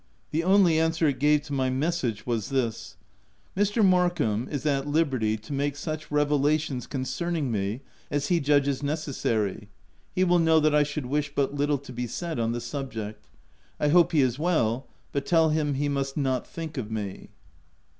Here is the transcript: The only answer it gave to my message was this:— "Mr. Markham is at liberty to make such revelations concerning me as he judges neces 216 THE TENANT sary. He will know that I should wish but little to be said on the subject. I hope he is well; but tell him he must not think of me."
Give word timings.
The 0.31 0.43
only 0.43 0.79
answer 0.79 1.07
it 1.07 1.19
gave 1.19 1.43
to 1.43 1.53
my 1.53 1.69
message 1.69 2.25
was 2.25 2.49
this:— 2.49 2.97
"Mr. 3.55 3.85
Markham 3.85 4.47
is 4.49 4.65
at 4.65 4.87
liberty 4.87 5.37
to 5.37 5.53
make 5.53 5.75
such 5.75 6.09
revelations 6.09 6.87
concerning 6.87 7.51
me 7.51 7.81
as 8.09 8.29
he 8.29 8.39
judges 8.39 8.81
neces 8.81 9.21
216 9.25 9.31
THE 9.31 9.37
TENANT 9.37 9.57
sary. 9.59 9.69
He 10.15 10.23
will 10.23 10.39
know 10.39 10.59
that 10.59 10.73
I 10.73 10.81
should 10.81 11.05
wish 11.05 11.31
but 11.35 11.53
little 11.53 11.77
to 11.77 11.93
be 11.93 12.07
said 12.07 12.39
on 12.39 12.51
the 12.51 12.61
subject. 12.61 13.29
I 13.79 13.89
hope 13.89 14.11
he 14.11 14.21
is 14.21 14.39
well; 14.39 14.87
but 15.11 15.23
tell 15.27 15.49
him 15.49 15.75
he 15.75 15.87
must 15.87 16.17
not 16.17 16.47
think 16.47 16.79
of 16.79 16.89
me." 16.89 17.29